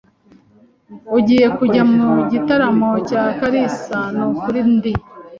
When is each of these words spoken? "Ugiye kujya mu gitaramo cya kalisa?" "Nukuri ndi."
"Ugiye 1.17 1.47
kujya 1.57 1.83
mu 1.93 2.09
gitaramo 2.31 2.89
cya 3.07 3.23
kalisa?" 3.39 3.99
"Nukuri 4.15 4.59
ndi." 4.75 4.91